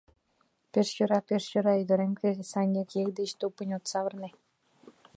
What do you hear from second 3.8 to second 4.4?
савырне.